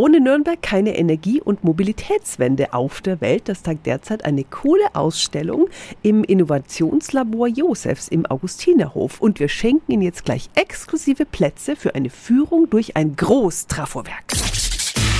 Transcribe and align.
Ohne 0.00 0.18
Nürnberg 0.18 0.62
keine 0.62 0.96
Energie- 0.96 1.42
und 1.42 1.62
Mobilitätswende 1.62 2.72
auf 2.72 3.02
der 3.02 3.20
Welt. 3.20 3.50
Das 3.50 3.62
tagt 3.62 3.84
derzeit 3.84 4.24
eine 4.24 4.44
coole 4.44 4.94
Ausstellung 4.94 5.68
im 6.00 6.24
Innovationslabor 6.24 7.48
Josefs 7.48 8.08
im 8.08 8.24
Augustinerhof. 8.24 9.20
Und 9.20 9.40
wir 9.40 9.50
schenken 9.50 9.92
Ihnen 9.92 10.00
jetzt 10.00 10.24
gleich 10.24 10.48
exklusive 10.54 11.26
Plätze 11.26 11.76
für 11.76 11.94
eine 11.94 12.08
Führung 12.08 12.70
durch 12.70 12.96
ein 12.96 13.14
Großtrafowerk. 13.14 14.69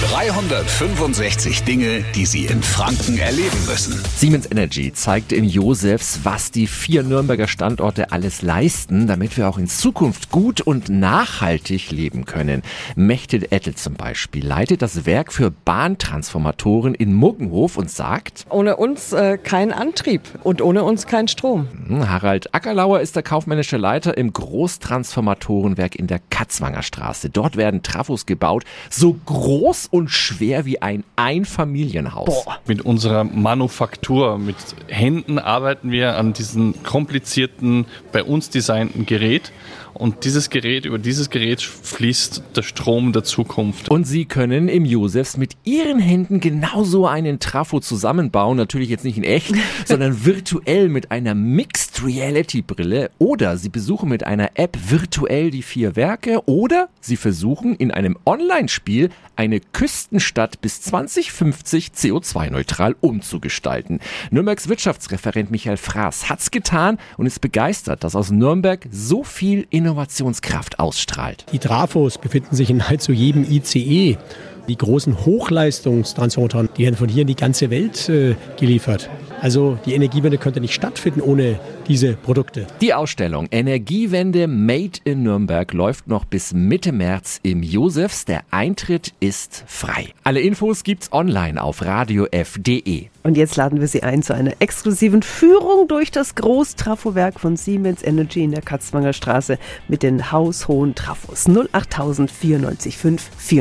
365 0.00 1.64
Dinge, 1.64 2.04
die 2.14 2.24
Sie 2.24 2.46
in 2.46 2.62
Franken 2.62 3.18
erleben 3.18 3.58
müssen. 3.66 4.00
Siemens 4.16 4.48
Energy 4.48 4.92
zeigt 4.92 5.32
im 5.32 5.42
Josefs, 5.42 6.20
was 6.22 6.52
die 6.52 6.68
vier 6.68 7.02
Nürnberger 7.02 7.48
Standorte 7.48 8.12
alles 8.12 8.42
leisten, 8.42 9.08
damit 9.08 9.36
wir 9.36 9.48
auch 9.48 9.58
in 9.58 9.66
Zukunft 9.66 10.30
gut 10.30 10.60
und 10.60 10.88
nachhaltig 10.88 11.90
leben 11.90 12.26
können. 12.26 12.62
Mechtet 12.94 13.50
Ettel 13.50 13.74
zum 13.74 13.94
Beispiel 13.94 14.46
leitet 14.46 14.82
das 14.82 15.04
Werk 15.04 15.32
für 15.32 15.50
Bahntransformatoren 15.50 16.94
in 16.94 17.12
Muggenhof 17.12 17.76
und 17.76 17.90
sagt, 17.90 18.46
ohne 18.50 18.76
uns 18.76 19.12
äh, 19.12 19.36
kein 19.36 19.72
Antrieb 19.72 20.22
und 20.44 20.62
ohne 20.62 20.84
uns 20.84 21.08
kein 21.08 21.26
Strom. 21.26 21.66
Hm, 21.88 22.08
Harald 22.08 22.54
Ackerlauer 22.54 23.00
ist 23.00 23.16
der 23.16 23.24
kaufmännische 23.24 23.78
Leiter 23.78 24.16
im 24.16 24.32
Großtransformatorenwerk 24.32 25.96
in 25.96 26.06
der 26.06 26.20
Katzwanger 26.30 26.84
Straße. 26.84 27.30
Dort 27.30 27.56
werden 27.56 27.82
Trafos 27.82 28.26
gebaut, 28.26 28.62
so 28.90 29.18
groß 29.26 29.87
und 29.90 30.10
schwer 30.10 30.64
wie 30.64 30.82
ein 30.82 31.04
Einfamilienhaus. 31.16 32.44
Boah. 32.44 32.58
Mit 32.66 32.82
unserer 32.82 33.24
Manufaktur, 33.24 34.38
mit 34.38 34.56
Händen 34.88 35.38
arbeiten 35.38 35.90
wir 35.90 36.16
an 36.16 36.32
diesem 36.32 36.82
komplizierten, 36.82 37.86
bei 38.12 38.22
uns 38.22 38.50
designten 38.50 39.06
Gerät. 39.06 39.52
Und 39.98 40.24
dieses 40.24 40.48
Gerät, 40.48 40.84
über 40.84 40.98
dieses 40.98 41.28
Gerät 41.28 41.60
fließt 41.60 42.42
der 42.54 42.62
Strom 42.62 43.12
der 43.12 43.24
Zukunft. 43.24 43.90
Und 43.90 44.06
Sie 44.06 44.26
können 44.26 44.68
im 44.68 44.84
Josefs 44.84 45.36
mit 45.36 45.56
Ihren 45.64 45.98
Händen 45.98 46.38
genauso 46.38 47.06
einen 47.08 47.40
Trafo 47.40 47.80
zusammenbauen. 47.80 48.56
Natürlich 48.56 48.90
jetzt 48.90 49.04
nicht 49.04 49.18
in 49.18 49.24
echt, 49.24 49.52
sondern 49.86 50.24
virtuell 50.24 50.88
mit 50.88 51.10
einer 51.10 51.34
Mixed 51.34 52.04
Reality 52.04 52.62
Brille. 52.62 53.10
Oder 53.18 53.56
Sie 53.56 53.70
besuchen 53.70 54.08
mit 54.08 54.24
einer 54.24 54.50
App 54.54 54.78
virtuell 54.88 55.50
die 55.50 55.62
vier 55.62 55.96
Werke. 55.96 56.42
Oder 56.46 56.88
Sie 57.00 57.16
versuchen 57.16 57.74
in 57.74 57.90
einem 57.90 58.16
Online-Spiel 58.24 59.10
eine 59.38 59.60
Küstenstadt 59.60 60.60
bis 60.60 60.82
2050 60.82 61.92
CO2-neutral 61.94 62.96
umzugestalten. 63.00 64.00
Nürnbergs 64.32 64.68
Wirtschaftsreferent 64.68 65.52
Michael 65.52 65.76
Fraß 65.76 66.28
hat's 66.28 66.50
getan 66.50 66.98
und 67.16 67.26
ist 67.26 67.40
begeistert, 67.40 68.02
dass 68.02 68.16
aus 68.16 68.32
Nürnberg 68.32 68.88
so 68.90 69.22
viel 69.22 69.66
Innovationskraft 69.70 70.80
ausstrahlt. 70.80 71.46
Die 71.52 71.60
Trafos 71.60 72.18
befinden 72.18 72.56
sich 72.56 72.68
in 72.70 72.78
nahezu 72.78 73.12
jedem 73.12 73.44
ICE. 73.48 74.18
Die 74.66 74.76
großen 74.76 75.24
Hochleistungstransportoren, 75.24 76.68
die 76.76 76.82
werden 76.82 76.96
von 76.96 77.08
hier 77.08 77.22
in 77.22 77.28
die 77.28 77.36
ganze 77.36 77.70
Welt 77.70 78.08
äh, 78.08 78.34
geliefert. 78.58 79.08
Also 79.40 79.78
die 79.86 79.94
Energiewende 79.94 80.38
könnte 80.38 80.60
nicht 80.60 80.74
stattfinden 80.74 81.20
ohne 81.20 81.58
diese 81.86 82.14
Produkte. 82.14 82.66
Die 82.80 82.94
Ausstellung 82.94 83.48
Energiewende 83.50 84.46
Made 84.46 84.98
in 85.04 85.22
Nürnberg 85.22 85.72
läuft 85.72 86.08
noch 86.08 86.24
bis 86.24 86.52
Mitte 86.52 86.92
März 86.92 87.40
im 87.42 87.62
Josefs. 87.62 88.24
Der 88.24 88.42
Eintritt 88.50 89.14
ist 89.20 89.64
frei. 89.66 90.08
Alle 90.24 90.40
Infos 90.40 90.84
gibt's 90.84 91.12
online 91.12 91.62
auf 91.62 91.84
radiof.de. 91.84 93.06
Und 93.22 93.36
jetzt 93.36 93.56
laden 93.56 93.80
wir 93.80 93.88
Sie 93.88 94.02
ein 94.02 94.22
zu 94.22 94.34
einer 94.34 94.52
exklusiven 94.60 95.22
Führung 95.22 95.88
durch 95.88 96.10
das 96.10 96.34
Großtrafowerk 96.34 97.40
von 97.40 97.56
Siemens 97.56 98.02
Energy 98.02 98.42
in 98.42 98.52
der 98.52 98.62
Katzwanger 98.62 99.12
Straße 99.12 99.58
mit 99.88 100.02
den 100.02 100.32
haushohen 100.32 100.94
Trafos 100.94 101.46
08000 101.46 102.28
945 102.28 102.98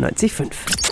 945. 0.00 0.91